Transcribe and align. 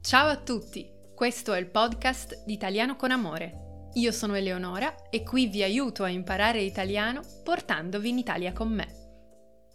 Ciao 0.00 0.28
a 0.28 0.36
tutti, 0.36 0.88
questo 1.14 1.52
è 1.52 1.58
il 1.58 1.66
podcast 1.66 2.44
di 2.46 2.52
Italiano 2.52 2.94
con 2.96 3.10
Amore. 3.10 3.90
Io 3.94 4.12
sono 4.12 4.36
Eleonora 4.36 5.10
e 5.10 5.22
qui 5.22 5.48
vi 5.48 5.62
aiuto 5.62 6.04
a 6.04 6.08
imparare 6.08 6.62
italiano 6.62 7.20
portandovi 7.42 8.08
in 8.08 8.18
Italia 8.18 8.52
con 8.52 8.72
me. 8.72 8.86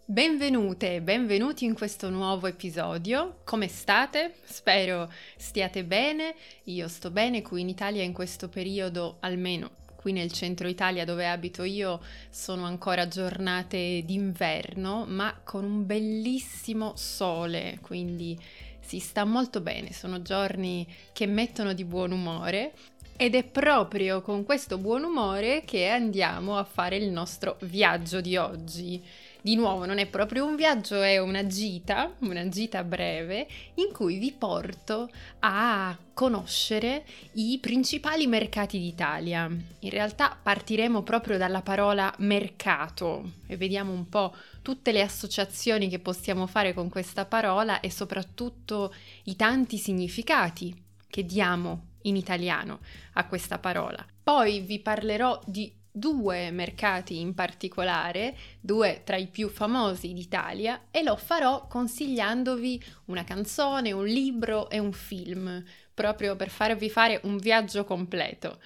Benvenute 0.06 0.96
e 0.96 1.02
benvenuti 1.02 1.66
in 1.66 1.76
questo 1.76 2.10
nuovo 2.10 2.48
episodio. 2.48 3.42
Come 3.44 3.68
state? 3.68 4.36
Spero 4.46 5.12
stiate 5.36 5.84
bene. 5.84 6.36
Io 6.64 6.88
sto 6.88 7.12
bene 7.12 7.42
qui 7.42 7.62
in 7.62 7.70
Italia 7.70 8.02
in 8.02 8.14
questo 8.14 8.50
periodo, 8.50 9.18
almeno 9.20 9.82
qui 9.96 10.14
nel 10.14 10.32
centro 10.32 10.68
Italia 10.68 11.06
dove 11.06 11.28
abito 11.28 11.64
io 11.64 12.02
sono 12.30 12.66
ancora 12.66 13.08
giornate 13.08 14.02
d'inverno, 14.04 15.06
ma 15.06 15.40
con 15.44 15.64
un 15.64 15.86
bellissimo 15.86 16.94
sole, 16.96 17.78
quindi 17.82 18.38
si 18.86 19.00
sta 19.00 19.24
molto 19.24 19.62
bene, 19.62 19.94
sono 19.94 20.22
giorni 20.22 20.88
che 21.14 21.26
mettono 21.26 21.74
di 21.74 21.86
buon 21.86 22.12
umore 22.12 22.74
ed 23.16 23.36
è 23.36 23.44
proprio 23.44 24.22
con 24.22 24.44
questo 24.44 24.78
buon 24.78 25.04
umore 25.04 25.64
che 25.66 25.88
andiamo 25.88 26.58
a 26.58 26.64
fare 26.64 26.98
il 26.98 27.10
nostro 27.10 27.58
viaggio 27.62 28.22
di 28.22 28.38
oggi. 28.38 29.02
Di 29.42 29.56
nuovo, 29.56 29.86
non 29.86 29.98
è 29.98 30.08
proprio 30.08 30.46
un 30.46 30.56
viaggio, 30.56 31.02
è 31.02 31.18
una 31.18 31.46
gita, 31.46 32.16
una 32.20 32.48
gita 32.48 32.82
breve, 32.84 33.46
in 33.76 33.92
cui 33.92 34.18
vi 34.18 34.32
porto 34.32 35.10
a 35.40 35.98
conoscere 36.14 37.04
i 37.34 37.60
principali 37.62 38.26
mercati 38.26 38.80
d'Italia. 38.80 39.50
In 39.80 39.90
realtà 39.90 40.38
partiremo 40.42 41.04
proprio 41.04 41.38
dalla 41.38 41.62
parola 41.62 42.14
mercato 42.20 43.32
e 43.46 43.58
vediamo 43.58 43.92
un 43.92 44.08
po' 44.08 44.34
tutte 44.64 44.92
le 44.92 45.02
associazioni 45.02 45.90
che 45.90 46.00
possiamo 46.00 46.48
fare 46.48 46.74
con 46.74 46.90
questa 46.90 47.26
parola 47.26 47.80
e 47.82 47.92
soprattutto 47.92 48.92
i 49.26 49.36
tanti 49.36 49.78
significati 49.78 50.76
che 51.08 51.24
diamo 51.24 51.90
in 52.04 52.16
italiano 52.16 52.80
a 53.14 53.28
questa 53.28 53.60
parola. 53.60 54.04
Poi 54.24 54.62
vi 54.62 54.80
parlerò 54.80 55.40
di 55.46 55.72
due 55.92 56.50
mercati 56.50 57.20
in 57.20 57.36
particolare, 57.36 58.36
due 58.60 59.02
tra 59.04 59.16
i 59.16 59.28
più 59.28 59.48
famosi 59.48 60.12
d'Italia, 60.14 60.86
e 60.90 61.04
lo 61.04 61.16
farò 61.16 61.68
consigliandovi 61.68 62.84
una 63.06 63.24
canzone, 63.24 63.92
un 63.92 64.06
libro 64.06 64.70
e 64.72 64.80
un 64.80 64.92
film, 64.92 65.64
proprio 65.94 66.36
per 66.36 66.50
farvi 66.50 66.90
fare 66.90 67.20
un 67.26 67.38
viaggio 67.38 67.84
completo. 67.84 68.60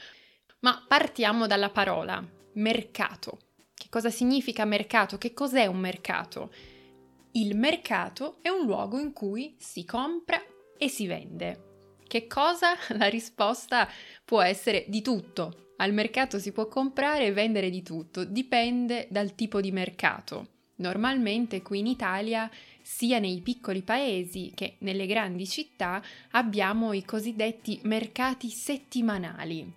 Ma 0.60 0.86
partiamo 0.88 1.48
dalla 1.48 1.70
parola 1.70 2.26
mercato. 2.54 3.40
Che 3.78 3.88
cosa 3.90 4.10
significa 4.10 4.66
mercato? 4.66 5.20
Che 5.20 5.34
cos'è 5.34 5.68
un 5.68 5.78
mercato? 5.78 6.52
Il 7.34 7.56
mercato 7.56 8.40
è 8.42 8.50
un 8.50 8.66
luogo 8.66 8.98
in 8.98 9.14
cui 9.14 9.56
si 9.60 9.86
compra 9.86 10.42
e 10.76 10.90
si 10.90 11.06
vende. 11.06 11.98
Che 12.08 12.26
cosa? 12.26 12.74
La 12.98 13.06
risposta 13.06 13.88
può 14.26 14.42
essere 14.42 14.86
di 14.88 15.04
tutto, 15.04 15.74
al 15.78 15.94
mercato 15.94 16.40
si 16.40 16.52
può 16.52 16.68
comprare 16.68 17.28
e 17.28 17.34
vendere 17.34 17.70
di 17.70 17.84
tutto, 17.84 18.24
dipende 18.24 19.08
dal 19.12 19.36
tipo 19.36 19.62
di 19.62 19.72
mercato. 19.72 20.56
Normalmente 20.78 21.62
qui 21.62 21.80
in 21.80 21.88
Italia, 21.88 22.50
sia 22.82 23.20
nei 23.20 23.42
piccoli 23.42 23.84
paesi 23.84 24.52
che 24.56 24.78
nelle 24.80 25.06
grandi 25.06 25.48
città, 25.48 26.02
abbiamo 26.32 26.94
i 26.94 27.06
cosiddetti 27.06 27.80
mercati 27.84 28.50
settimanali. 28.50 29.72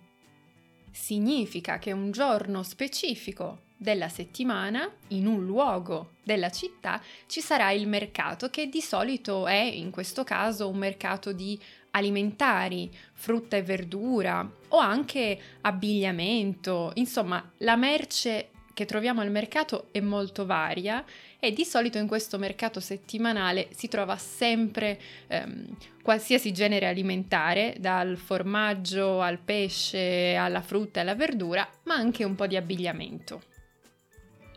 Significa 0.89 1.77
che 1.77 1.91
un 1.91 2.11
giorno 2.11 2.63
specifico 2.63 3.69
della 3.81 4.09
settimana, 4.09 4.87
in 5.07 5.25
un 5.25 5.43
luogo 5.43 6.11
della 6.23 6.51
città, 6.51 7.01
ci 7.25 7.41
sarà 7.41 7.71
il 7.71 7.87
mercato 7.87 8.51
che 8.51 8.69
di 8.69 8.79
solito 8.79 9.47
è, 9.47 9.59
in 9.59 9.89
questo 9.89 10.23
caso, 10.23 10.69
un 10.69 10.77
mercato 10.77 11.31
di 11.31 11.59
alimentari, 11.89 12.91
frutta 13.13 13.57
e 13.57 13.63
verdura 13.63 14.47
o 14.67 14.77
anche 14.77 15.39
abbigliamento, 15.61 16.91
insomma 16.93 17.43
la 17.57 17.75
merce 17.75 18.49
che 18.75 18.85
troviamo 18.85 19.21
al 19.21 19.31
mercato 19.31 19.87
è 19.91 19.99
molto 19.99 20.45
varia 20.45 21.03
e 21.39 21.51
di 21.51 21.65
solito 21.65 21.97
in 21.97 22.07
questo 22.07 22.37
mercato 22.37 22.79
settimanale 22.79 23.69
si 23.75 23.87
trova 23.87 24.15
sempre 24.15 24.99
ehm, 25.25 25.75
qualsiasi 26.03 26.53
genere 26.53 26.87
alimentare, 26.87 27.75
dal 27.79 28.15
formaggio 28.15 29.21
al 29.21 29.39
pesce, 29.39 30.35
alla 30.35 30.61
frutta 30.61 30.99
e 30.99 31.01
alla 31.01 31.15
verdura, 31.15 31.67
ma 31.85 31.95
anche 31.95 32.23
un 32.23 32.35
po' 32.35 32.45
di 32.45 32.55
abbigliamento. 32.55 33.49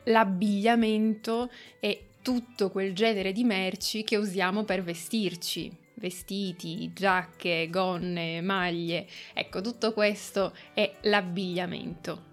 L'abbigliamento 0.04 1.50
è 1.80 1.98
tutto 2.20 2.70
quel 2.70 2.94
genere 2.94 3.32
di 3.32 3.44
merci 3.44 4.04
che 4.04 4.16
usiamo 4.16 4.64
per 4.64 4.82
vestirci, 4.82 5.70
vestiti, 5.94 6.92
giacche, 6.92 7.68
gonne, 7.70 8.40
maglie, 8.40 9.06
ecco 9.32 9.60
tutto 9.60 9.92
questo 9.92 10.54
è 10.72 10.90
l'abbigliamento. 11.02 12.32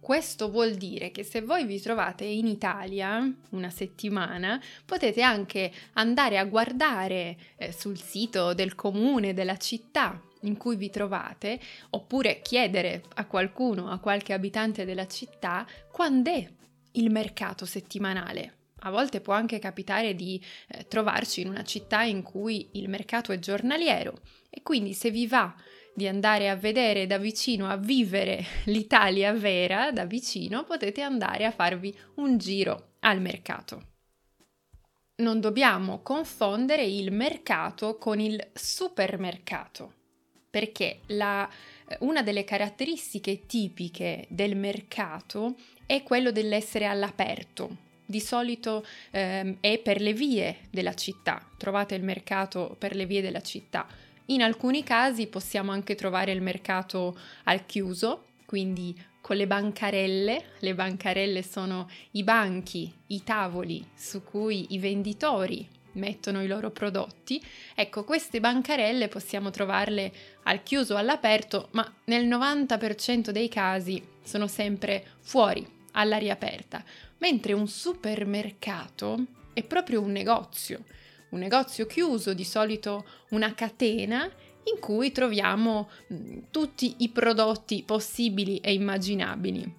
Questo 0.00 0.50
vuol 0.50 0.74
dire 0.74 1.10
che 1.10 1.22
se 1.22 1.42
voi 1.42 1.66
vi 1.66 1.80
trovate 1.80 2.24
in 2.24 2.46
Italia 2.46 3.32
una 3.50 3.70
settimana, 3.70 4.60
potete 4.84 5.22
anche 5.22 5.70
andare 5.92 6.38
a 6.38 6.44
guardare 6.44 7.36
eh, 7.56 7.72
sul 7.72 8.00
sito 8.00 8.54
del 8.54 8.74
comune, 8.74 9.34
della 9.34 9.58
città 9.58 10.20
in 10.42 10.56
cui 10.56 10.76
vi 10.76 10.90
trovate, 10.90 11.60
oppure 11.90 12.40
chiedere 12.42 13.02
a 13.14 13.26
qualcuno, 13.26 13.90
a 13.90 13.98
qualche 13.98 14.32
abitante 14.32 14.84
della 14.84 15.06
città, 15.06 15.66
quando 15.90 16.30
è 16.30 16.48
il 16.92 17.10
mercato 17.10 17.64
settimanale. 17.64 18.54
A 18.82 18.90
volte 18.90 19.20
può 19.20 19.34
anche 19.34 19.58
capitare 19.58 20.14
di 20.14 20.42
eh, 20.68 20.86
trovarci 20.88 21.42
in 21.42 21.48
una 21.48 21.64
città 21.64 22.02
in 22.02 22.22
cui 22.22 22.70
il 22.72 22.88
mercato 22.88 23.32
è 23.32 23.38
giornaliero. 23.38 24.20
E 24.48 24.62
quindi 24.62 24.94
se 24.94 25.10
vi 25.10 25.26
va 25.26 25.54
di 25.94 26.08
andare 26.08 26.48
a 26.48 26.56
vedere 26.56 27.06
da 27.06 27.18
vicino, 27.18 27.68
a 27.68 27.76
vivere 27.76 28.44
l'Italia 28.66 29.32
vera 29.32 29.92
da 29.92 30.04
vicino, 30.04 30.64
potete 30.64 31.02
andare 31.02 31.44
a 31.44 31.50
farvi 31.50 31.96
un 32.16 32.38
giro 32.38 32.94
al 33.00 33.20
mercato. 33.20 33.88
Non 35.16 35.40
dobbiamo 35.40 36.00
confondere 36.00 36.82
il 36.82 37.12
mercato 37.12 37.98
con 37.98 38.18
il 38.18 38.50
supermercato, 38.54 39.96
perché 40.50 41.00
la, 41.06 41.48
eh, 41.86 41.96
una 42.00 42.22
delle 42.22 42.44
caratteristiche 42.44 43.46
tipiche 43.46 44.26
del 44.28 44.56
mercato 44.56 45.54
è 45.86 46.02
quello 46.02 46.32
dell'essere 46.32 46.86
all'aperto, 46.86 47.88
di 48.04 48.20
solito 48.20 48.84
ehm, 49.12 49.58
è 49.60 49.78
per 49.78 50.00
le 50.00 50.12
vie 50.12 50.58
della 50.70 50.94
città, 50.94 51.40
trovate 51.56 51.94
il 51.94 52.02
mercato 52.02 52.74
per 52.78 52.96
le 52.96 53.06
vie 53.06 53.22
della 53.22 53.40
città. 53.40 53.86
In 54.26 54.42
alcuni 54.42 54.82
casi 54.84 55.26
possiamo 55.26 55.72
anche 55.72 55.94
trovare 55.94 56.32
il 56.32 56.42
mercato 56.42 57.18
al 57.44 57.66
chiuso, 57.66 58.26
quindi 58.46 58.96
con 59.20 59.36
le 59.36 59.46
bancarelle. 59.46 60.44
Le 60.58 60.74
bancarelle 60.74 61.42
sono 61.42 61.88
i 62.12 62.22
banchi, 62.22 62.92
i 63.08 63.22
tavoli 63.22 63.84
su 63.94 64.22
cui 64.22 64.66
i 64.70 64.78
venditori 64.78 65.68
mettono 65.92 66.42
i 66.42 66.46
loro 66.46 66.70
prodotti. 66.70 67.42
Ecco, 67.74 68.04
queste 68.04 68.40
bancarelle 68.40 69.08
possiamo 69.08 69.50
trovarle 69.50 70.12
al 70.44 70.62
chiuso 70.62 70.96
all'aperto, 70.96 71.68
ma 71.72 71.94
nel 72.04 72.26
90% 72.26 73.30
dei 73.30 73.48
casi 73.48 74.02
sono 74.22 74.46
sempre 74.46 75.04
fuori, 75.20 75.66
all'aria 75.92 76.32
aperta 76.32 76.84
mentre 77.20 77.52
un 77.52 77.68
supermercato 77.68 79.24
è 79.52 79.62
proprio 79.62 80.00
un 80.00 80.12
negozio, 80.12 80.84
un 81.30 81.38
negozio 81.38 81.86
chiuso, 81.86 82.34
di 82.34 82.44
solito 82.44 83.04
una 83.30 83.54
catena 83.54 84.30
in 84.64 84.78
cui 84.78 85.10
troviamo 85.12 85.88
tutti 86.50 86.96
i 86.98 87.08
prodotti 87.08 87.82
possibili 87.84 88.58
e 88.58 88.72
immaginabili. 88.72 89.78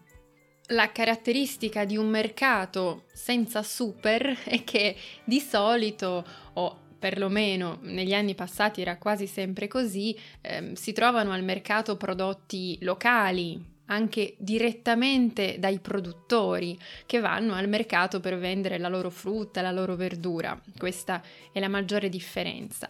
La 0.71 0.91
caratteristica 0.93 1.83
di 1.83 1.97
un 1.97 2.07
mercato 2.07 3.03
senza 3.11 3.61
super 3.61 4.37
è 4.45 4.63
che 4.63 4.95
di 5.25 5.41
solito, 5.41 6.25
o 6.53 6.79
perlomeno 6.97 7.79
negli 7.81 8.13
anni 8.13 8.35
passati 8.35 8.79
era 8.79 8.97
quasi 8.97 9.27
sempre 9.27 9.67
così, 9.67 10.17
ehm, 10.39 10.73
si 10.73 10.93
trovano 10.93 11.33
al 11.33 11.43
mercato 11.43 11.97
prodotti 11.97 12.77
locali, 12.83 13.61
anche 13.87 14.35
direttamente 14.37 15.57
dai 15.59 15.79
produttori 15.79 16.79
che 17.05 17.19
vanno 17.19 17.53
al 17.53 17.67
mercato 17.67 18.21
per 18.21 18.37
vendere 18.37 18.77
la 18.77 18.87
loro 18.87 19.09
frutta, 19.09 19.61
la 19.61 19.71
loro 19.71 19.97
verdura. 19.97 20.57
Questa 20.77 21.21
è 21.51 21.59
la 21.59 21.67
maggiore 21.67 22.07
differenza. 22.07 22.87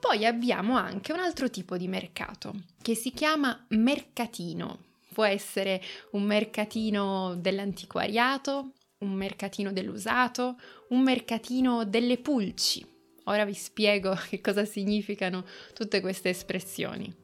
Poi 0.00 0.26
abbiamo 0.26 0.76
anche 0.76 1.12
un 1.12 1.20
altro 1.20 1.48
tipo 1.48 1.76
di 1.76 1.86
mercato 1.86 2.54
che 2.82 2.96
si 2.96 3.12
chiama 3.12 3.66
mercatino. 3.68 4.88
Può 5.20 5.28
essere 5.28 5.82
un 6.12 6.22
mercatino 6.22 7.34
dell'antiquariato, 7.36 8.72
un 9.00 9.12
mercatino 9.12 9.70
dell'usato, 9.70 10.56
un 10.88 11.02
mercatino 11.02 11.84
delle 11.84 12.16
pulci. 12.16 12.82
Ora 13.24 13.44
vi 13.44 13.52
spiego 13.52 14.16
che 14.30 14.40
cosa 14.40 14.64
significano 14.64 15.44
tutte 15.74 16.00
queste 16.00 16.30
espressioni. 16.30 17.14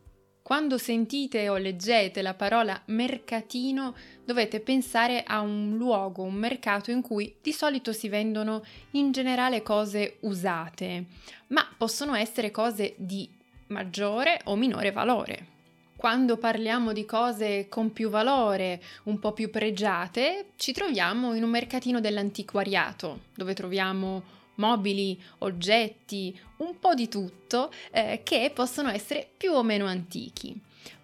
Quando 0.43 0.77
sentite 0.77 1.49
o 1.49 1.57
leggete 1.57 2.21
la 2.21 2.35
parola 2.35 2.79
mercatino 2.89 3.97
dovete 4.27 4.61
pensare 4.61 5.23
a 5.23 5.41
un 5.41 5.79
luogo, 5.79 6.23
un 6.23 6.35
mercato 6.35 6.91
in 6.91 7.01
cui 7.01 7.37
di 7.41 7.53
solito 7.53 7.95
si 7.95 8.11
vendono 8.11 8.63
in 8.91 9.11
generale 9.11 9.63
cose 9.63 10.19
usate, 10.21 11.07
ma 11.47 11.67
possono 11.79 12.15
essere 12.15 12.51
cose 12.51 12.93
di 12.99 13.27
maggiore 13.69 14.43
o 14.45 14.55
minore 14.55 14.93
valore. 14.93 15.55
Quando 15.97 16.37
parliamo 16.37 16.93
di 16.93 17.07
cose 17.07 17.69
con 17.71 17.93
più 17.93 18.11
valore, 18.11 18.83
un 19.05 19.19
po' 19.19 19.33
più 19.33 19.49
pregiate, 19.49 20.51
ci 20.57 20.73
troviamo 20.73 21.33
in 21.35 21.43
un 21.43 21.49
mercatino 21.49 22.01
dell'antiquariato, 22.01 23.21
dove 23.35 23.55
troviamo 23.55 24.23
mobili, 24.57 25.19
oggetti, 25.39 26.39
un 26.59 26.79
po' 26.79 26.95
di 26.95 27.09
tutto 27.09 27.73
eh, 27.91 28.21
che 28.23 28.51
possono 28.55 28.91
essere 28.91 29.27
più 29.37 29.53
o 29.53 29.63
meno 29.63 29.87
antichi. 29.87 30.59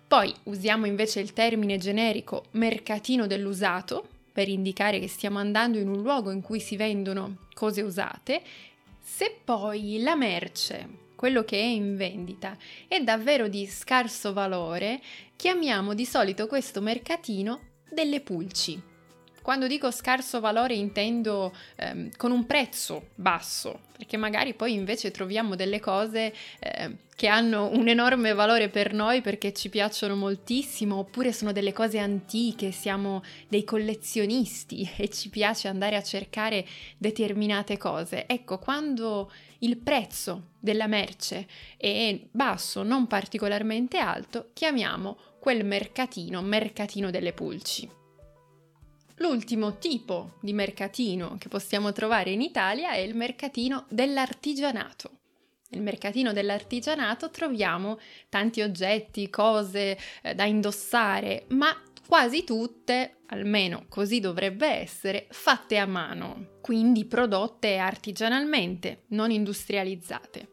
Poi 0.06 0.33
usiamo 0.44 0.85
invece 0.85 1.21
il 1.21 1.33
termine 1.33 1.79
generico 1.79 2.44
mercatino 2.53 3.27
dell'usato 3.27 4.06
per 4.31 4.49
indicare 4.49 4.99
che 4.99 5.09
stiamo 5.09 5.39
andando 5.39 5.79
in 5.79 5.89
un 5.89 6.03
luogo 6.03 6.31
in 6.31 6.43
cui 6.43 6.61
si 6.61 6.77
vendono 6.77 7.39
cose 7.55 7.81
usate. 7.81 8.43
Se 9.03 9.39
poi 9.43 10.00
la 10.03 10.17
merce 10.17 11.00
quello 11.22 11.44
che 11.44 11.56
è 11.56 11.62
in 11.62 11.96
vendita 11.96 12.56
è 12.88 13.00
davvero 13.00 13.46
di 13.46 13.64
scarso 13.69 14.32
valore, 14.32 15.00
chiamiamo 15.36 15.94
di 15.94 16.04
solito 16.04 16.48
questo 16.48 16.80
mercatino 16.80 17.60
delle 17.88 18.20
pulci. 18.22 18.92
Quando 19.43 19.67
dico 19.67 19.91
scarso 19.91 20.39
valore 20.39 20.75
intendo 20.75 21.53
ehm, 21.77 22.11
con 22.17 22.31
un 22.31 22.47
prezzo 22.47 23.09
basso, 23.17 23.81
perché 23.97 24.17
magari 24.17 24.55
poi 24.55 24.73
invece 24.73 25.11
troviamo 25.11 25.56
delle 25.56 25.81
cose 25.81 26.33
eh, 26.61 26.97
che 27.17 27.27
hanno 27.27 27.69
un 27.73 27.89
enorme 27.89 28.35
valore 28.35 28.69
per 28.69 28.93
noi 28.93 29.21
perché 29.21 29.53
ci 29.53 29.69
piacciono 29.69 30.15
moltissimo, 30.15 30.97
oppure 30.97 31.33
sono 31.33 31.50
delle 31.50 31.73
cose 31.73 31.99
antiche, 31.99 32.71
siamo 32.71 33.23
dei 33.49 33.65
collezionisti 33.65 34.89
e 34.97 35.09
ci 35.09 35.29
piace 35.29 35.67
andare 35.67 35.97
a 35.97 36.03
cercare 36.03 36.65
determinate 36.97 37.77
cose. 37.79 38.27
Ecco, 38.29 38.59
quando 38.59 39.31
il 39.59 39.77
prezzo 39.77 40.50
della 40.61 40.87
merce 40.87 41.49
è 41.77 42.17
basso, 42.31 42.85
non 42.85 43.09
particolarmente 43.09 43.99
alto, 43.99 44.50
chiamiamo 44.53 45.17
quel 45.41 45.65
mercatino 45.65 46.41
mercatino 46.43 47.11
delle 47.11 47.33
pulci. 47.33 48.01
L'ultimo 49.17 49.79
tipo 49.79 50.35
di 50.41 50.53
mercatino 50.53 51.37
che 51.38 51.49
possiamo 51.49 51.93
trovare 51.93 52.31
in 52.31 52.41
Italia 52.41 52.93
è 52.93 52.99
il 52.99 53.14
mercatino 53.14 53.87
dell'artigianato. 53.88 55.11
Nel 55.70 55.82
mercatino 55.82 56.32
dell'artigianato 56.32 57.31
troviamo 57.31 57.99
tanti 58.29 58.61
oggetti, 58.61 59.31
cose 59.31 59.99
eh, 60.23 60.35
da 60.35 60.44
indossare, 60.44 61.44
ma 61.49 61.75
quasi 62.06 62.44
tutte, 62.44 63.20
almeno 63.26 63.87
così 63.88 64.20
dovrebbe 64.20 64.67
essere, 64.67 65.26
fatte 65.31 65.79
a 65.79 65.87
mano, 65.87 66.58
quindi 66.61 67.06
prodotte 67.06 67.79
artigianalmente, 67.79 69.05
non 69.08 69.31
industrializzate. 69.31 70.51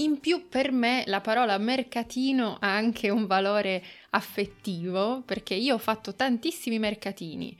In 0.00 0.20
più 0.20 0.48
per 0.48 0.70
me 0.70 1.02
la 1.06 1.20
parola 1.20 1.58
mercatino 1.58 2.58
ha 2.60 2.72
anche 2.72 3.10
un 3.10 3.26
valore 3.26 3.82
affettivo 4.10 5.22
perché 5.26 5.54
io 5.54 5.74
ho 5.74 5.78
fatto 5.78 6.14
tantissimi 6.14 6.78
mercatini. 6.78 7.56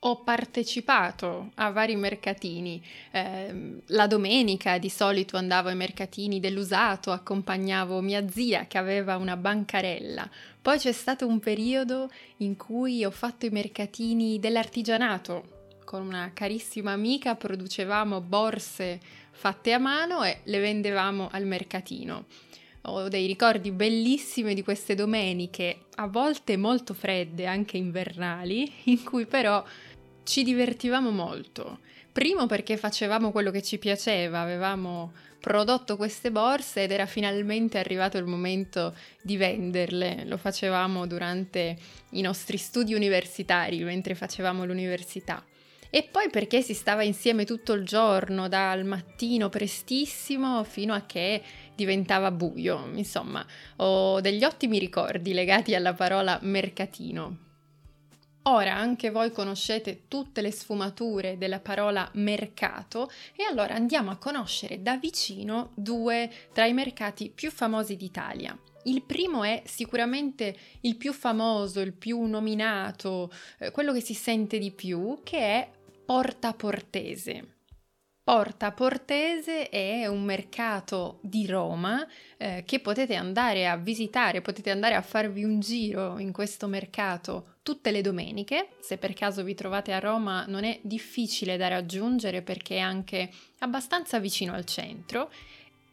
Ho 0.00 0.22
partecipato 0.22 1.50
a 1.54 1.70
vari 1.70 1.96
mercatini. 1.96 2.82
Eh, 3.10 3.80
la 3.86 4.06
domenica 4.06 4.76
di 4.76 4.90
solito 4.90 5.38
andavo 5.38 5.70
ai 5.70 5.76
mercatini 5.76 6.40
dell'usato, 6.40 7.10
accompagnavo 7.10 8.02
mia 8.02 8.28
zia 8.28 8.66
che 8.66 8.76
aveva 8.76 9.16
una 9.16 9.38
bancarella. 9.38 10.28
Poi 10.60 10.76
c'è 10.76 10.92
stato 10.92 11.26
un 11.26 11.40
periodo 11.40 12.10
in 12.38 12.56
cui 12.56 13.02
ho 13.02 13.10
fatto 13.10 13.46
i 13.46 13.50
mercatini 13.50 14.38
dell'artigianato. 14.38 15.57
Con 15.88 16.02
una 16.02 16.32
carissima 16.34 16.92
amica 16.92 17.34
producevamo 17.34 18.20
borse 18.20 19.00
fatte 19.30 19.72
a 19.72 19.78
mano 19.78 20.22
e 20.22 20.40
le 20.42 20.58
vendevamo 20.58 21.30
al 21.32 21.46
mercatino. 21.46 22.26
Ho 22.82 23.08
dei 23.08 23.26
ricordi 23.26 23.70
bellissimi 23.70 24.52
di 24.52 24.62
queste 24.62 24.94
domeniche, 24.94 25.86
a 25.94 26.06
volte 26.06 26.58
molto 26.58 26.92
fredde, 26.92 27.46
anche 27.46 27.78
invernali, 27.78 28.70
in 28.92 29.02
cui 29.02 29.24
però 29.24 29.64
ci 30.24 30.42
divertivamo 30.42 31.10
molto. 31.10 31.78
Primo 32.12 32.44
perché 32.44 32.76
facevamo 32.76 33.30
quello 33.30 33.50
che 33.50 33.62
ci 33.62 33.78
piaceva, 33.78 34.40
avevamo 34.40 35.14
prodotto 35.40 35.96
queste 35.96 36.30
borse 36.30 36.82
ed 36.82 36.90
era 36.90 37.06
finalmente 37.06 37.78
arrivato 37.78 38.18
il 38.18 38.26
momento 38.26 38.94
di 39.22 39.38
venderle. 39.38 40.26
Lo 40.26 40.36
facevamo 40.36 41.06
durante 41.06 41.78
i 42.10 42.20
nostri 42.20 42.58
studi 42.58 42.92
universitari, 42.92 43.82
mentre 43.84 44.14
facevamo 44.14 44.66
l'università. 44.66 45.42
E 45.90 46.02
poi 46.02 46.28
perché 46.28 46.60
si 46.60 46.74
stava 46.74 47.02
insieme 47.02 47.46
tutto 47.46 47.72
il 47.72 47.84
giorno, 47.84 48.46
dal 48.46 48.84
mattino 48.84 49.48
prestissimo 49.48 50.62
fino 50.64 50.92
a 50.92 51.06
che 51.06 51.42
diventava 51.74 52.30
buio. 52.30 52.90
Insomma, 52.94 53.44
ho 53.76 54.20
degli 54.20 54.44
ottimi 54.44 54.78
ricordi 54.78 55.32
legati 55.32 55.74
alla 55.74 55.94
parola 55.94 56.38
mercatino. 56.42 57.46
Ora 58.42 58.74
anche 58.74 59.10
voi 59.10 59.30
conoscete 59.30 60.04
tutte 60.08 60.40
le 60.40 60.50
sfumature 60.50 61.36
della 61.36 61.60
parola 61.60 62.08
mercato 62.14 63.10
e 63.36 63.44
allora 63.44 63.74
andiamo 63.74 64.10
a 64.10 64.16
conoscere 64.16 64.80
da 64.80 64.96
vicino 64.96 65.72
due 65.74 66.30
tra 66.52 66.64
i 66.64 66.72
mercati 66.72 67.30
più 67.34 67.50
famosi 67.50 67.96
d'Italia. 67.96 68.58
Il 68.84 69.02
primo 69.02 69.44
è 69.44 69.62
sicuramente 69.66 70.56
il 70.80 70.96
più 70.96 71.12
famoso, 71.12 71.80
il 71.80 71.92
più 71.92 72.22
nominato, 72.22 73.30
eh, 73.58 73.70
quello 73.70 73.92
che 73.92 74.00
si 74.00 74.14
sente 74.14 74.58
di 74.58 74.70
più, 74.70 75.20
che 75.22 75.38
è 75.38 75.70
Porta 76.08 76.54
Portese. 76.54 77.56
Porta 78.24 78.72
Portese 78.72 79.68
è 79.68 80.06
un 80.06 80.22
mercato 80.22 81.18
di 81.20 81.44
Roma 81.44 82.02
eh, 82.38 82.62
che 82.64 82.80
potete 82.80 83.14
andare 83.14 83.68
a 83.68 83.76
visitare, 83.76 84.40
potete 84.40 84.70
andare 84.70 84.94
a 84.94 85.02
farvi 85.02 85.44
un 85.44 85.60
giro 85.60 86.18
in 86.18 86.32
questo 86.32 86.66
mercato 86.66 87.56
tutte 87.62 87.90
le 87.90 88.00
domeniche. 88.00 88.70
Se 88.80 88.96
per 88.96 89.12
caso 89.12 89.42
vi 89.42 89.52
trovate 89.52 89.92
a 89.92 89.98
Roma 89.98 90.46
non 90.46 90.64
è 90.64 90.80
difficile 90.80 91.58
da 91.58 91.68
raggiungere 91.68 92.40
perché 92.40 92.76
è 92.76 92.80
anche 92.80 93.30
abbastanza 93.58 94.18
vicino 94.18 94.54
al 94.54 94.64
centro. 94.64 95.30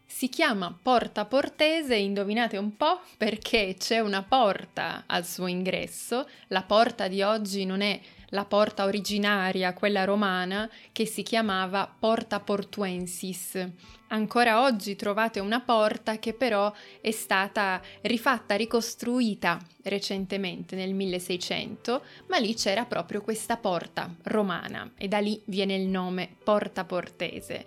Si 0.06 0.30
chiama 0.30 0.74
Porta 0.82 1.26
Portese, 1.26 1.96
indovinate 1.96 2.56
un 2.56 2.78
po' 2.78 3.02
perché 3.18 3.76
c'è 3.78 4.00
una 4.00 4.24
porta 4.24 5.04
al 5.08 5.26
suo 5.26 5.48
ingresso. 5.48 6.26
La 6.48 6.64
porta 6.64 7.10
di 7.10 7.22
oggi 7.22 7.66
non 7.66 7.82
è 7.82 8.00
la 8.30 8.46
porta 8.46 8.86
originaria, 8.86 9.74
quella 9.74 10.04
romana, 10.04 10.70
che 10.92 11.06
si 11.06 11.24
chiamava 11.24 11.94
Porta 12.00 12.40
Portuensis. 12.40 13.68
Ancora 14.08 14.62
oggi 14.62 14.96
trovate 14.96 15.40
una 15.40 15.62
porta 15.62 16.20
che 16.20 16.34
però 16.34 16.72
è 17.02 17.12
stata 17.12 17.82
rifatta, 18.02 18.56
ricostruita 18.56 19.60
recentemente 19.84 20.76
nel 20.76 20.94
1600, 20.94 22.04
ma 22.28 22.38
lì 22.38 22.54
c'era 22.54 22.86
proprio 22.86 23.22
questa 23.22 23.58
porta 23.58 24.14
romana 24.24 24.92
e 24.98 25.08
da 25.08 25.20
lì 25.20 25.42
viene 25.46 25.76
il 25.76 25.88
nome 25.88 26.30
Porta 26.44 26.86
Portese. 26.86 27.66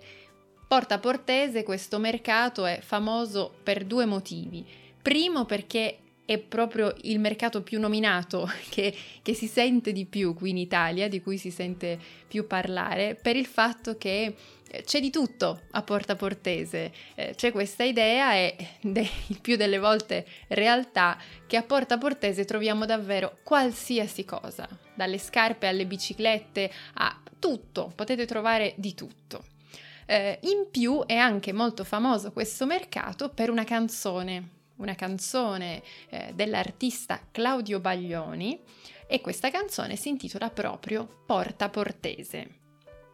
Porta 0.67 0.99
Portese, 0.99 1.63
questo 1.63 1.97
mercato 1.99 2.65
è 2.65 2.79
famoso 2.81 3.53
per 3.63 3.85
due 3.85 4.05
motivi. 4.05 4.65
Primo 5.01 5.45
perché 5.45 5.97
è 6.29 6.37
proprio 6.37 6.93
il 7.01 7.19
mercato 7.19 7.63
più 7.63 7.79
nominato 7.79 8.47
che, 8.69 8.95
che, 9.23 9.33
si 9.33 9.47
sente 9.47 9.91
di 9.91 10.05
più 10.05 10.35
qui 10.35 10.51
in 10.51 10.59
Italia, 10.59 11.07
di 11.07 11.23
cui 11.23 11.39
si 11.39 11.49
sente 11.49 11.97
più 12.27 12.45
parlare, 12.45 13.15
per 13.15 13.35
il 13.35 13.47
fatto 13.47 13.97
che 13.97 14.35
eh, 14.69 14.83
c'è 14.83 14.99
di 14.99 15.09
tutto 15.09 15.61
a 15.71 15.81
Porta 15.81 16.15
Portese. 16.15 16.93
Eh, 17.15 17.33
c'è 17.35 17.51
questa 17.51 17.83
idea 17.83 18.35
e 18.35 18.55
il 18.81 19.39
più 19.41 19.55
delle 19.55 19.79
volte 19.79 20.23
realtà 20.49 21.17
che 21.47 21.57
a 21.57 21.63
Porta 21.63 21.97
Portese 21.97 22.45
troviamo 22.45 22.85
davvero 22.85 23.39
qualsiasi 23.41 24.23
cosa, 24.23 24.69
dalle 24.93 25.17
scarpe 25.17 25.65
alle 25.65 25.87
biciclette 25.87 26.71
a 26.93 27.21
tutto, 27.39 27.91
potete 27.95 28.27
trovare 28.27 28.75
di 28.77 28.93
tutto. 28.93 29.45
Eh, 30.05 30.37
in 30.43 30.67
più 30.69 31.03
è 31.07 31.15
anche 31.15 31.53
molto 31.53 31.83
famoso 31.83 32.31
questo 32.31 32.67
mercato 32.67 33.29
per 33.29 33.49
una 33.49 33.63
canzone 33.63 34.57
una 34.79 34.95
canzone 34.95 35.81
eh, 36.09 36.31
dell'artista 36.33 37.21
Claudio 37.31 37.79
Baglioni 37.79 38.59
e 39.07 39.21
questa 39.21 39.49
canzone 39.49 39.95
si 39.95 40.09
intitola 40.09 40.49
proprio 40.49 41.07
Porta 41.25 41.69
Portese. 41.69 42.57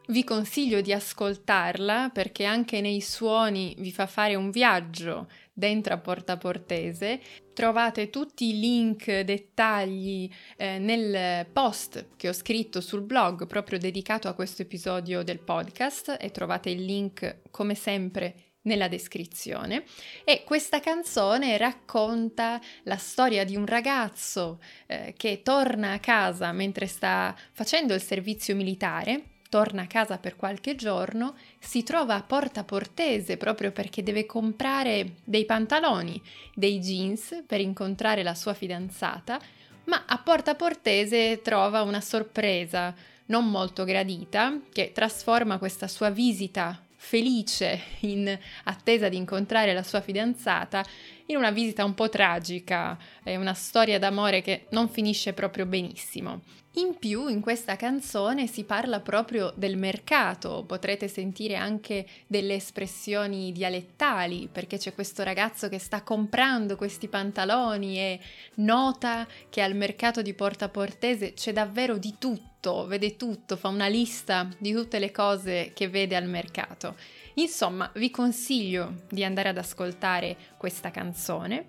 Vi 0.07 0.23
consiglio 0.23 0.81
di 0.81 0.93
ascoltarla 0.93 2.11
perché 2.13 2.43
anche 2.43 2.79
nei 2.79 3.01
suoni 3.01 3.75
vi 3.79 3.91
fa 3.91 4.05
fare 4.05 4.35
un 4.35 4.51
viaggio 4.51 5.27
dentro 5.51 5.95
a 5.95 5.97
Porta 5.97 6.37
Portese. 6.37 7.19
Trovate 7.53 8.11
tutti 8.11 8.49
i 8.49 8.59
link, 8.59 9.21
dettagli 9.21 10.29
eh, 10.57 10.77
nel 10.77 11.47
post 11.51 12.09
che 12.17 12.29
ho 12.29 12.33
scritto 12.33 12.81
sul 12.81 13.01
blog 13.01 13.47
proprio 13.47 13.79
dedicato 13.79 14.27
a 14.27 14.33
questo 14.33 14.61
episodio 14.61 15.23
del 15.23 15.39
podcast 15.39 16.17
e 16.19 16.29
trovate 16.29 16.69
il 16.69 16.85
link 16.85 17.39
come 17.49 17.73
sempre 17.73 18.35
nella 18.65 18.87
descrizione. 18.87 19.83
E 20.23 20.43
questa 20.43 20.79
canzone 20.79 21.57
racconta 21.57 22.59
la 22.83 22.97
storia 22.97 23.43
di 23.43 23.55
un 23.55 23.65
ragazzo 23.65 24.59
eh, 24.85 25.13
che 25.17 25.41
torna 25.43 25.93
a 25.93 25.99
casa 25.99 26.51
mentre 26.51 26.87
sta 26.87 27.35
facendo 27.51 27.93
il 27.93 28.01
servizio 28.01 28.55
militare 28.55 29.23
torna 29.55 29.83
a 29.83 29.87
casa 29.87 30.17
per 30.17 30.35
qualche 30.35 30.75
giorno, 30.75 31.35
si 31.59 31.81
trova 31.83 32.15
a 32.15 32.21
Porta 32.23 32.65
Portese 32.65 33.37
proprio 33.37 33.71
perché 33.71 34.03
deve 34.03 34.25
comprare 34.25 35.13
dei 35.23 35.45
pantaloni, 35.45 36.21
dei 36.53 36.79
jeans 36.79 37.43
per 37.47 37.61
incontrare 37.61 38.21
la 38.21 38.35
sua 38.35 38.53
fidanzata, 38.53 39.39
ma 39.85 40.03
a 40.07 40.17
Porta 40.17 40.55
Portese 40.55 41.41
trova 41.41 41.83
una 41.83 42.01
sorpresa 42.01 42.93
non 43.27 43.49
molto 43.49 43.85
gradita 43.85 44.59
che 44.73 44.91
trasforma 44.91 45.57
questa 45.57 45.87
sua 45.87 46.09
visita 46.09 46.84
felice 47.05 47.79
in 47.99 48.37
attesa 48.63 49.09
di 49.09 49.15
incontrare 49.15 49.73
la 49.73 49.83
sua 49.83 50.01
fidanzata 50.01 50.83
in 51.27 51.37
una 51.37 51.51
visita 51.51 51.85
un 51.85 51.93
po' 51.93 52.09
tragica, 52.09 52.97
è 53.23 53.35
una 53.35 53.53
storia 53.53 53.99
d'amore 53.99 54.41
che 54.41 54.65
non 54.69 54.89
finisce 54.89 55.33
proprio 55.33 55.67
benissimo. 55.67 56.41
In 56.77 56.97
più 56.97 57.27
in 57.27 57.39
questa 57.39 57.75
canzone 57.77 58.47
si 58.47 58.65
parla 58.65 58.99
proprio 58.99 59.53
del 59.55 59.77
mercato, 59.77 60.65
potrete 60.67 61.07
sentire 61.07 61.55
anche 61.55 62.05
delle 62.27 62.55
espressioni 62.55 63.51
dialettali, 63.53 64.49
perché 64.51 64.77
c'è 64.77 64.93
questo 64.93 65.23
ragazzo 65.23 65.69
che 65.69 65.79
sta 65.79 66.01
comprando 66.01 66.75
questi 66.75 67.07
pantaloni 67.07 67.97
e 67.97 68.19
nota 68.55 69.25
che 69.49 69.61
al 69.61 69.75
mercato 69.75 70.21
di 70.21 70.33
Porta 70.33 70.67
Portese 70.67 71.33
c'è 71.33 71.53
davvero 71.53 71.97
di 71.97 72.15
tutto, 72.19 72.54
vede 72.87 73.15
tutto, 73.15 73.55
fa 73.55 73.67
una 73.67 73.87
lista 73.87 74.49
di 74.57 74.73
tutte 74.73 74.99
le 74.99 75.11
cose 75.11 75.71
che 75.73 75.87
vede 75.87 76.15
al 76.15 76.27
mercato. 76.27 76.95
Insomma, 77.35 77.89
vi 77.95 78.09
consiglio 78.09 79.03
di 79.09 79.23
andare 79.23 79.49
ad 79.49 79.57
ascoltare 79.57 80.35
questa 80.57 80.89
canzone 80.91 81.65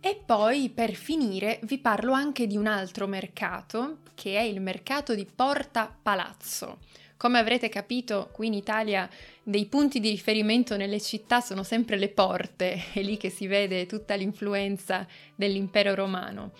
e 0.00 0.20
poi 0.24 0.70
per 0.70 0.94
finire 0.94 1.60
vi 1.64 1.78
parlo 1.78 2.12
anche 2.12 2.46
di 2.46 2.56
un 2.56 2.66
altro 2.66 3.06
mercato 3.06 3.98
che 4.14 4.36
è 4.36 4.42
il 4.42 4.60
mercato 4.60 5.14
di 5.14 5.26
Porta 5.26 5.94
Palazzo. 6.02 6.78
Come 7.16 7.38
avrete 7.38 7.68
capito, 7.68 8.30
qui 8.32 8.46
in 8.46 8.54
Italia 8.54 9.06
dei 9.42 9.66
punti 9.66 10.00
di 10.00 10.08
riferimento 10.08 10.78
nelle 10.78 11.00
città 11.00 11.42
sono 11.42 11.62
sempre 11.62 11.98
le 11.98 12.08
porte, 12.08 12.84
è 12.94 13.02
lì 13.02 13.18
che 13.18 13.28
si 13.28 13.46
vede 13.46 13.84
tutta 13.84 14.14
l'influenza 14.14 15.06
dell'impero 15.34 15.94
romano. 15.94 16.52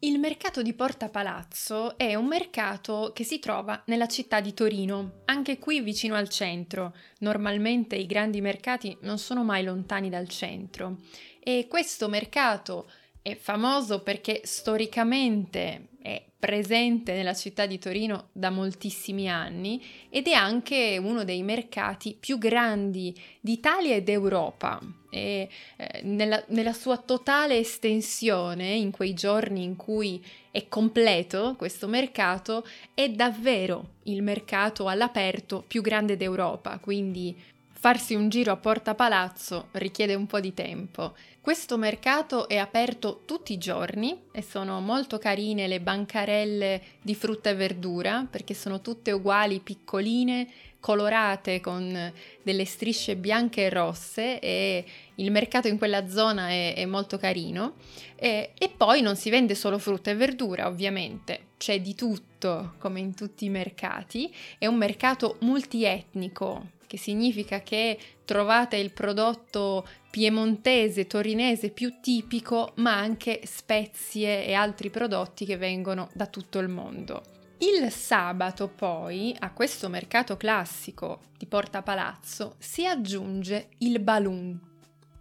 Il 0.00 0.20
mercato 0.20 0.62
di 0.62 0.74
Porta 0.74 1.08
Palazzo 1.08 1.98
è 1.98 2.14
un 2.14 2.26
mercato 2.26 3.10
che 3.12 3.24
si 3.24 3.40
trova 3.40 3.82
nella 3.86 4.06
città 4.06 4.40
di 4.40 4.54
Torino, 4.54 5.22
anche 5.24 5.58
qui 5.58 5.80
vicino 5.80 6.14
al 6.14 6.28
centro. 6.28 6.94
Normalmente 7.18 7.96
i 7.96 8.06
grandi 8.06 8.40
mercati 8.40 8.96
non 9.00 9.18
sono 9.18 9.42
mai 9.42 9.64
lontani 9.64 10.08
dal 10.08 10.28
centro 10.28 10.98
e 11.40 11.66
questo 11.68 12.08
mercato 12.08 12.88
è 13.22 13.36
famoso 13.36 14.02
perché 14.02 14.40
storicamente 14.44 15.88
è 16.00 16.22
presente 16.38 17.14
nella 17.14 17.34
città 17.34 17.66
di 17.66 17.78
Torino 17.78 18.28
da 18.32 18.50
moltissimi 18.50 19.28
anni 19.28 19.84
ed 20.08 20.28
è 20.28 20.32
anche 20.32 20.98
uno 21.02 21.24
dei 21.24 21.42
mercati 21.42 22.16
più 22.18 22.38
grandi 22.38 23.14
d'Italia 23.40 23.96
ed 23.96 24.08
Europa. 24.08 24.80
E 25.10 25.48
eh, 25.76 26.02
nella, 26.02 26.42
nella 26.48 26.72
sua 26.72 26.98
totale 26.98 27.58
estensione, 27.58 28.74
in 28.74 28.90
quei 28.90 29.14
giorni 29.14 29.64
in 29.64 29.74
cui 29.74 30.24
è 30.50 30.68
completo 30.68 31.54
questo 31.56 31.88
mercato, 31.88 32.64
è 32.94 33.08
davvero 33.08 33.94
il 34.04 34.22
mercato 34.22 34.86
all'aperto 34.86 35.64
più 35.66 35.82
grande 35.82 36.16
d'Europa, 36.16 36.78
quindi 36.78 37.36
Farsi 37.80 38.16
un 38.16 38.28
giro 38.28 38.50
a 38.50 38.56
Porta 38.56 38.96
Palazzo 38.96 39.68
richiede 39.74 40.16
un 40.16 40.26
po' 40.26 40.40
di 40.40 40.52
tempo. 40.52 41.14
Questo 41.40 41.78
mercato 41.78 42.48
è 42.48 42.56
aperto 42.56 43.22
tutti 43.24 43.52
i 43.52 43.58
giorni 43.58 44.22
e 44.32 44.42
sono 44.42 44.80
molto 44.80 45.18
carine 45.18 45.68
le 45.68 45.80
bancarelle 45.80 46.82
di 47.00 47.14
frutta 47.14 47.50
e 47.50 47.54
verdura 47.54 48.26
perché 48.28 48.52
sono 48.52 48.80
tutte 48.80 49.12
uguali, 49.12 49.60
piccoline, 49.60 50.48
colorate 50.80 51.60
con 51.60 52.12
delle 52.42 52.64
strisce 52.64 53.14
bianche 53.14 53.66
e 53.66 53.70
rosse 53.70 54.40
e 54.40 54.84
il 55.14 55.30
mercato 55.30 55.68
in 55.68 55.78
quella 55.78 56.08
zona 56.08 56.48
è, 56.48 56.74
è 56.74 56.84
molto 56.84 57.16
carino. 57.16 57.74
E, 58.16 58.54
e 58.58 58.68
poi 58.76 59.02
non 59.02 59.14
si 59.14 59.30
vende 59.30 59.54
solo 59.54 59.78
frutta 59.78 60.10
e 60.10 60.16
verdura, 60.16 60.66
ovviamente, 60.66 61.50
c'è 61.56 61.80
di 61.80 61.94
tutto 61.94 62.74
come 62.78 62.98
in 62.98 63.14
tutti 63.14 63.44
i 63.44 63.50
mercati. 63.50 64.34
È 64.58 64.66
un 64.66 64.74
mercato 64.74 65.36
multietnico 65.42 66.76
che 66.88 66.96
significa 66.96 67.60
che 67.60 67.96
trovate 68.24 68.76
il 68.76 68.92
prodotto 68.92 69.86
piemontese, 70.10 71.06
torinese 71.06 71.70
più 71.70 72.00
tipico, 72.00 72.72
ma 72.76 72.96
anche 72.96 73.42
spezie 73.44 74.44
e 74.44 74.54
altri 74.54 74.90
prodotti 74.90 75.44
che 75.44 75.56
vengono 75.56 76.08
da 76.14 76.26
tutto 76.26 76.58
il 76.58 76.68
mondo. 76.68 77.22
Il 77.58 77.90
sabato 77.90 78.68
poi 78.68 79.36
a 79.38 79.52
questo 79.52 79.88
mercato 79.88 80.36
classico 80.36 81.20
di 81.36 81.46
Porta 81.46 81.82
Palazzo 81.82 82.56
si 82.58 82.86
aggiunge 82.86 83.68
il 83.78 84.00
Balloon, 84.00 84.60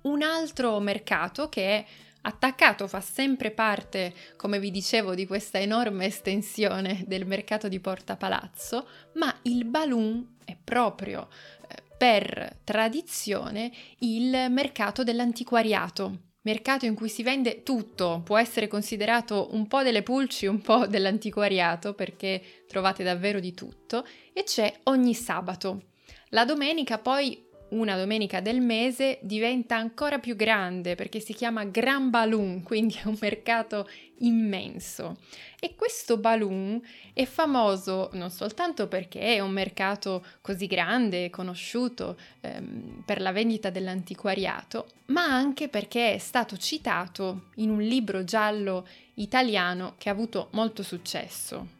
un 0.03 0.21
altro 0.21 0.79
mercato 0.79 1.49
che 1.49 1.67
è 1.67 1.85
attaccato, 2.21 2.87
fa 2.87 3.01
sempre 3.01 3.51
parte, 3.51 4.13
come 4.35 4.59
vi 4.59 4.69
dicevo, 4.69 5.15
di 5.15 5.25
questa 5.25 5.59
enorme 5.59 6.05
estensione 6.05 7.03
del 7.07 7.25
mercato 7.25 7.67
di 7.67 7.79
Porta 7.79 8.17
Palazzo, 8.17 8.87
ma 9.13 9.33
il 9.43 9.65
Balloon 9.65 10.35
è 10.43 10.55
proprio 10.61 11.27
per 11.97 12.59
tradizione 12.63 13.71
il 13.99 14.47
mercato 14.49 15.03
dell'antiquariato, 15.03 16.25
mercato 16.41 16.85
in 16.85 16.95
cui 16.95 17.09
si 17.09 17.23
vende 17.23 17.63
tutto, 17.63 18.21
può 18.23 18.37
essere 18.37 18.67
considerato 18.67 19.49
un 19.51 19.67
po' 19.67 19.83
delle 19.83 20.03
pulci, 20.03 20.45
un 20.45 20.61
po' 20.61 20.87
dell'antiquariato 20.87 21.93
perché 21.93 22.63
trovate 22.67 23.03
davvero 23.03 23.39
di 23.39 23.53
tutto 23.53 24.05
e 24.31 24.43
c'è 24.43 24.73
ogni 24.83 25.13
sabato. 25.13 25.87
La 26.29 26.45
domenica 26.45 26.99
poi 26.99 27.46
una 27.69 27.97
domenica 27.97 28.39
del 28.39 28.61
mese 28.61 29.19
diventa 29.21 29.75
ancora 29.75 30.19
più 30.19 30.35
grande 30.35 30.95
perché 30.95 31.19
si 31.19 31.33
chiama 31.33 31.65
Gran 31.65 32.09
Balloon, 32.09 32.63
quindi 32.63 32.95
è 32.95 33.07
un 33.07 33.17
mercato 33.19 33.89
immenso. 34.19 35.17
E 35.59 35.75
questo 35.75 36.17
balloon 36.17 36.81
è 37.13 37.25
famoso 37.25 38.09
non 38.13 38.29
soltanto 38.29 38.87
perché 38.87 39.19
è 39.35 39.39
un 39.39 39.51
mercato 39.51 40.23
così 40.41 40.67
grande 40.67 41.29
conosciuto 41.29 42.17
ehm, 42.41 43.03
per 43.05 43.21
la 43.21 43.31
vendita 43.31 43.69
dell'antiquariato, 43.69 44.87
ma 45.07 45.23
anche 45.23 45.67
perché 45.67 46.13
è 46.13 46.17
stato 46.19 46.57
citato 46.57 47.49
in 47.55 47.69
un 47.69 47.81
libro 47.81 48.23
giallo 48.23 48.87
italiano 49.15 49.95
che 49.97 50.09
ha 50.09 50.13
avuto 50.13 50.49
molto 50.51 50.83
successo. 50.83 51.75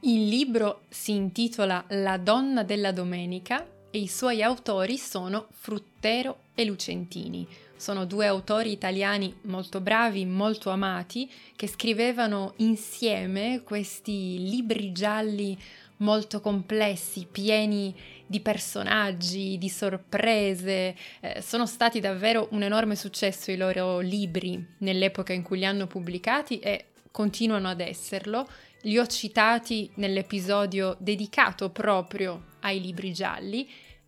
Il 0.00 0.28
libro 0.28 0.82
si 0.88 1.12
intitola 1.12 1.84
La 1.88 2.18
donna 2.18 2.62
della 2.62 2.92
domenica 2.92 3.66
e 3.96 4.00
i 4.00 4.08
suoi 4.08 4.42
autori 4.42 4.98
sono 4.98 5.46
Fruttero 5.52 6.40
e 6.54 6.66
Lucentini. 6.66 7.48
Sono 7.76 8.04
due 8.04 8.26
autori 8.26 8.70
italiani 8.70 9.34
molto 9.44 9.80
bravi, 9.80 10.26
molto 10.26 10.68
amati, 10.68 11.30
che 11.56 11.66
scrivevano 11.66 12.52
insieme 12.56 13.62
questi 13.64 14.50
libri 14.50 14.92
gialli 14.92 15.58
molto 15.98 16.42
complessi, 16.42 17.26
pieni 17.30 17.94
di 18.26 18.40
personaggi, 18.40 19.56
di 19.56 19.70
sorprese. 19.70 20.94
Eh, 21.20 21.40
sono 21.40 21.64
stati 21.64 21.98
davvero 21.98 22.48
un 22.50 22.62
enorme 22.62 22.96
successo 22.96 23.50
i 23.50 23.56
loro 23.56 24.00
libri 24.00 24.62
nell'epoca 24.80 25.32
in 25.32 25.42
cui 25.42 25.56
li 25.56 25.64
hanno 25.64 25.86
pubblicati 25.86 26.58
e 26.58 26.88
continuano 27.10 27.68
ad 27.68 27.80
esserlo. 27.80 28.46
Li 28.82 28.98
ho 28.98 29.06
citati 29.06 29.90
nell'episodio 29.94 30.96
dedicato 31.00 31.70
proprio 31.70 32.48
ai 32.60 32.78
libri 32.78 33.14
gialli. 33.14 33.66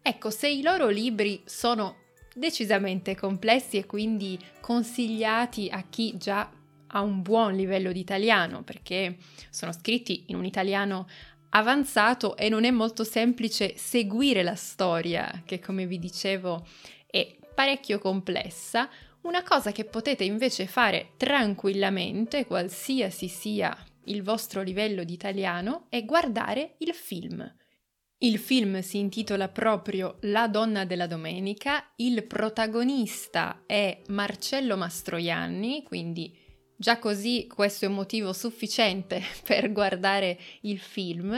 Ecco, 0.09 0.31
se 0.31 0.49
i 0.49 0.63
loro 0.63 0.89
libri 0.89 1.43
sono 1.45 1.97
decisamente 2.33 3.15
complessi 3.15 3.77
e 3.77 3.85
quindi 3.85 4.39
consigliati 4.59 5.69
a 5.71 5.85
chi 5.87 6.17
già 6.17 6.51
ha 6.87 7.01
un 7.03 7.21
buon 7.21 7.55
livello 7.55 7.93
di 7.93 8.01
italiano, 8.01 8.63
perché 8.63 9.19
sono 9.51 9.71
scritti 9.71 10.25
in 10.29 10.37
un 10.37 10.47
italiano 10.47 11.07
avanzato 11.51 12.39
e 12.39 12.49
non 12.49 12.65
è 12.65 12.71
molto 12.71 13.05
semplice 13.05 13.77
seguire 13.77 14.43
la 14.43 14.55
storia, 14.55 15.43
che 15.45 15.61
come 15.61 15.87
vi 15.87 15.99
dicevo 15.99 16.67
è 17.07 17.37
parecchio 17.55 17.99
complessa. 17.99 18.89
Una 19.25 19.43
cosa 19.43 19.73
che 19.73 19.85
potete 19.85 20.25
invece 20.25 20.67
fare 20.67 21.11
tranquillamente, 21.19 22.47
qualsiasi 22.47 23.29
sia 23.29 23.77
il 24.05 24.23
vostro 24.23 24.63
livello 24.63 25.05
di 25.05 25.13
italiano, 25.13 25.85
è 25.91 26.03
guardare 26.07 26.77
il 26.79 26.95
film. 26.95 27.47
Il 28.21 28.39
film 28.39 28.81
si 28.81 28.99
intitola 28.99 29.47
proprio 29.47 30.17
La 30.23 30.49
donna 30.49 30.85
della 30.85 31.07
domenica, 31.07 31.93
il 31.97 32.25
protagonista 32.25 33.63
è 33.65 34.03
Marcello 34.09 34.77
Mastroianni, 34.77 35.85
quindi 35.85 36.37
già 36.75 36.99
così 36.99 37.47
questo 37.47 37.85
è 37.85 37.89
un 37.89 37.95
motivo 37.95 38.33
sufficiente 38.33 39.23
per 39.47 39.71
guardare 39.71 40.37
il 40.63 40.81
film. 40.81 41.33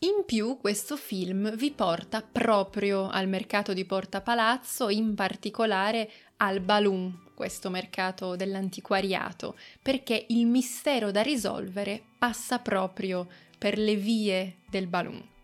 In 0.00 0.24
più 0.26 0.58
questo 0.58 0.98
film 0.98 1.56
vi 1.56 1.70
porta 1.70 2.20
proprio 2.20 3.08
al 3.08 3.26
mercato 3.26 3.72
di 3.72 3.86
Porta 3.86 4.20
Palazzo, 4.20 4.90
in 4.90 5.14
particolare 5.14 6.10
al 6.36 6.60
Balloon, 6.60 7.30
questo 7.34 7.70
mercato 7.70 8.36
dell'antiquariato, 8.36 9.56
perché 9.80 10.26
il 10.28 10.44
mistero 10.44 11.10
da 11.10 11.22
risolvere 11.22 12.02
passa 12.18 12.58
proprio 12.58 13.26
per 13.56 13.78
le 13.78 13.96
vie 13.96 14.56
del 14.68 14.88
Balloon. 14.88 15.36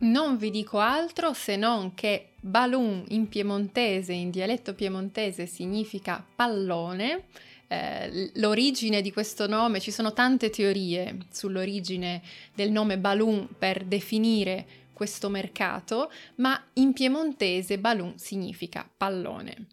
Non 0.00 0.36
vi 0.36 0.50
dico 0.50 0.78
altro 0.78 1.32
se 1.32 1.56
non 1.56 1.94
che 1.94 2.34
balloon 2.40 3.04
in 3.08 3.28
piemontese, 3.28 4.12
in 4.12 4.30
dialetto 4.30 4.74
piemontese, 4.74 5.46
significa 5.46 6.24
pallone 6.36 7.24
eh, 7.68 8.30
l'origine 8.34 9.02
di 9.02 9.12
questo 9.12 9.46
nome, 9.46 9.80
ci 9.80 9.90
sono 9.90 10.12
tante 10.12 10.50
teorie 10.50 11.18
sull'origine 11.30 12.22
del 12.54 12.70
nome 12.70 12.98
balloon 12.98 13.48
per 13.58 13.84
definire 13.84 14.66
questo 14.94 15.28
mercato, 15.28 16.10
ma 16.36 16.60
in 16.74 16.92
piemontese 16.92 17.78
balloon 17.78 18.18
significa 18.18 18.90
pallone. 18.96 19.66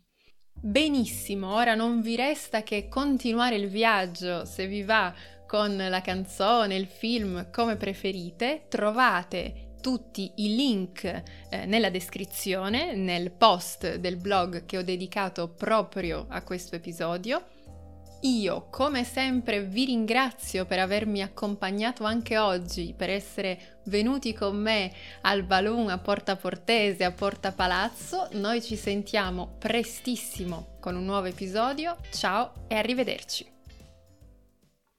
Benissimo, 0.52 1.54
ora 1.54 1.74
non 1.74 2.02
vi 2.02 2.16
resta 2.16 2.64
che 2.64 2.90
continuare 2.90 3.56
il 3.56 3.70
viaggio 3.70 4.46
se 4.46 4.68
vi 4.68 4.84
va 4.84 5.14
con 5.48 5.78
la 5.78 6.02
canzone, 6.02 6.76
il 6.76 6.88
film, 6.88 7.50
come 7.52 7.76
preferite. 7.76 8.66
Trovate 8.68 9.65
tutti 9.86 10.32
i 10.38 10.56
link 10.56 11.04
eh, 11.04 11.68
nella 11.68 11.92
descrizione, 11.92 12.96
nel 12.96 13.30
post 13.30 13.98
del 13.98 14.18
blog 14.18 14.66
che 14.66 14.80
ho 14.80 14.82
dedicato 14.82 15.48
proprio 15.48 16.26
a 16.28 16.42
questo 16.42 16.76
episodio. 16.76 17.46
Io, 18.22 18.68
come 18.72 19.04
sempre, 19.04 19.62
vi 19.62 19.86
ringrazio 19.86 20.66
per 20.66 20.80
avermi 20.80 21.22
accompagnato 21.22 22.04
anche 22.04 22.40
oggi, 22.40 22.96
per 22.98 23.12
essere 23.12 23.82
venuti 23.84 24.34
con 24.34 24.56
me 24.56 24.92
al 25.22 25.44
Balloon 25.44 25.90
a 25.90 26.00
Porta 26.00 26.36
Portese, 26.36 27.04
a 27.04 27.12
Porta 27.12 27.52
Palazzo. 27.52 28.28
Noi 28.32 28.64
ci 28.64 28.78
sentiamo 28.78 29.56
prestissimo 29.60 30.78
con 30.80 30.96
un 30.96 31.06
nuovo 31.06 31.28
episodio. 31.28 31.96
Ciao 32.10 32.66
e 32.68 32.74
arrivederci. 32.74 33.55